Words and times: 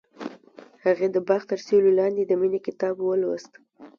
هغې 0.83 1.07
د 1.15 1.17
باغ 1.27 1.41
تر 1.51 1.59
سیوري 1.65 1.91
لاندې 1.99 2.23
د 2.25 2.31
مینې 2.41 2.59
کتاب 2.67 2.95
ولوست. 2.99 3.51